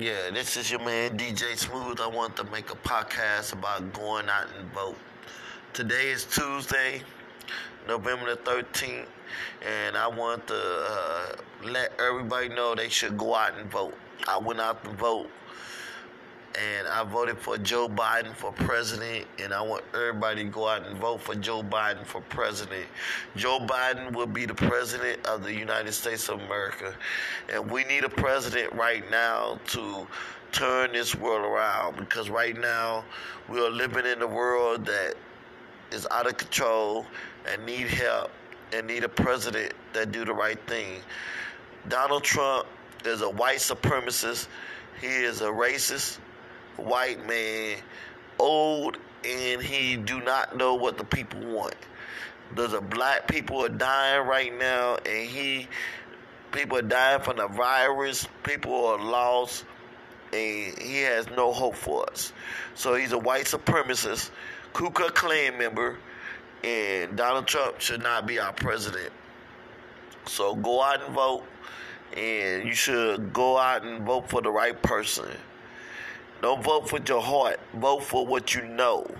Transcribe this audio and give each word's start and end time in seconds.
Yeah, 0.00 0.30
this 0.32 0.56
is 0.56 0.70
your 0.70 0.78
man 0.78 1.18
DJ 1.18 1.56
Smooth. 1.56 1.98
I 1.98 2.06
want 2.06 2.36
to 2.36 2.44
make 2.44 2.70
a 2.70 2.76
podcast 2.76 3.52
about 3.52 3.92
going 3.92 4.28
out 4.28 4.46
and 4.56 4.72
vote. 4.72 4.96
Today 5.72 6.10
is 6.10 6.24
Tuesday, 6.24 7.02
November 7.88 8.36
the 8.36 8.40
13th, 8.48 9.06
and 9.66 9.96
I 9.96 10.06
want 10.06 10.46
to 10.46 10.54
uh, 10.54 11.36
let 11.64 11.98
everybody 11.98 12.48
know 12.48 12.76
they 12.76 12.88
should 12.88 13.18
go 13.18 13.34
out 13.34 13.58
and 13.58 13.68
vote. 13.72 13.98
I 14.28 14.38
went 14.38 14.60
out 14.60 14.84
to 14.84 14.90
vote, 14.90 15.30
and 16.58 16.88
I 16.88 17.04
voted 17.04 17.38
for 17.38 17.56
Joe 17.56 17.88
Biden 17.88 18.34
for 18.34 18.50
president, 18.52 19.26
and 19.38 19.52
I 19.52 19.62
want 19.62 19.84
everybody 19.94 20.42
to 20.42 20.50
go 20.50 20.66
out 20.66 20.86
and 20.86 20.98
vote 20.98 21.20
for 21.20 21.34
Joe 21.36 21.62
Biden 21.62 22.04
for 22.04 22.20
president. 22.22 22.86
Joe 23.36 23.60
Biden 23.60 24.12
will 24.12 24.26
be 24.26 24.44
the 24.44 24.54
president 24.54 25.24
of 25.26 25.44
the 25.44 25.52
United 25.52 25.92
States 25.92 26.28
of 26.28 26.40
America, 26.40 26.94
and 27.52 27.70
we 27.70 27.84
need 27.84 28.04
a 28.04 28.08
president 28.08 28.72
right 28.72 29.08
now 29.10 29.60
to 29.68 30.06
turn 30.50 30.92
this 30.92 31.14
world 31.14 31.44
around 31.44 31.96
because 31.96 32.28
right 32.30 32.58
now 32.58 33.04
we 33.48 33.60
are 33.60 33.70
living 33.70 34.06
in 34.06 34.20
a 34.22 34.26
world 34.26 34.84
that 34.86 35.14
is 35.92 36.06
out 36.10 36.26
of 36.26 36.36
control 36.36 37.06
and 37.50 37.64
need 37.64 37.86
help 37.86 38.30
and 38.72 38.86
need 38.86 39.04
a 39.04 39.08
president 39.08 39.72
that 39.92 40.10
do 40.10 40.24
the 40.24 40.32
right 40.32 40.58
thing. 40.66 41.00
Donald 41.88 42.24
Trump 42.24 42.66
is 43.04 43.22
a 43.22 43.30
white 43.30 43.58
supremacist. 43.58 44.48
He 45.00 45.06
is 45.06 45.40
a 45.42 45.46
racist 45.46 46.18
white 46.78 47.26
man, 47.26 47.78
old, 48.38 48.98
and 49.24 49.62
he 49.62 49.96
do 49.96 50.20
not 50.20 50.56
know 50.56 50.74
what 50.74 50.96
the 50.98 51.04
people 51.04 51.40
want. 51.40 51.76
There's 52.54 52.72
a 52.72 52.80
black 52.80 53.28
people 53.28 53.64
are 53.64 53.68
dying 53.68 54.26
right 54.26 54.56
now, 54.56 54.96
and 54.96 55.28
he 55.28 55.68
people 56.52 56.78
are 56.78 56.82
dying 56.82 57.20
from 57.20 57.36
the 57.36 57.48
virus. 57.48 58.26
People 58.42 58.86
are 58.86 58.98
lost, 58.98 59.64
and 60.32 60.78
he 60.78 61.02
has 61.02 61.28
no 61.30 61.52
hope 61.52 61.74
for 61.74 62.08
us. 62.10 62.32
So 62.74 62.94
he's 62.94 63.12
a 63.12 63.18
white 63.18 63.44
supremacist, 63.44 64.30
Ku 64.72 64.90
Klux 64.90 65.20
Klan 65.20 65.58
member, 65.58 65.98
and 66.64 67.16
Donald 67.16 67.46
Trump 67.46 67.80
should 67.80 68.02
not 68.02 68.26
be 68.26 68.38
our 68.38 68.52
president. 68.52 69.12
So 70.26 70.54
go 70.54 70.82
out 70.82 71.02
and 71.04 71.14
vote, 71.14 71.44
and 72.16 72.64
you 72.64 72.74
should 72.74 73.32
go 73.32 73.58
out 73.58 73.84
and 73.84 74.06
vote 74.06 74.28
for 74.28 74.40
the 74.40 74.50
right 74.50 74.80
person. 74.82 75.28
Don't 76.40 76.62
vote 76.62 76.88
for 76.88 77.00
your 77.00 77.20
heart. 77.20 77.58
Vote 77.74 78.04
for 78.04 78.24
what 78.24 78.54
you 78.54 78.62
know. 78.62 79.10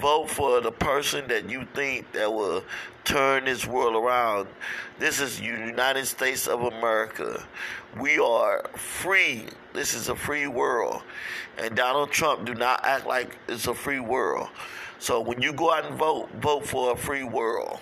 Vote 0.00 0.28
for 0.28 0.60
the 0.60 0.72
person 0.72 1.28
that 1.28 1.48
you 1.48 1.66
think 1.74 2.10
that 2.12 2.32
will 2.32 2.64
turn 3.04 3.44
this 3.44 3.66
world 3.66 3.94
around. 3.94 4.48
This 4.98 5.20
is 5.20 5.40
United 5.40 6.06
States 6.06 6.48
of 6.48 6.62
America. 6.62 7.46
We 8.00 8.18
are 8.18 8.68
free. 8.74 9.46
This 9.72 9.94
is 9.94 10.08
a 10.08 10.16
free 10.16 10.48
world. 10.48 11.02
And 11.56 11.76
Donald 11.76 12.10
Trump 12.10 12.44
do 12.44 12.54
not 12.54 12.84
act 12.84 13.06
like 13.06 13.38
it's 13.48 13.68
a 13.68 13.74
free 13.74 14.00
world. 14.00 14.48
So 14.98 15.20
when 15.20 15.40
you 15.40 15.52
go 15.52 15.72
out 15.72 15.86
and 15.86 15.96
vote, 15.96 16.28
vote 16.40 16.66
for 16.66 16.92
a 16.92 16.96
free 16.96 17.24
world. 17.24 17.78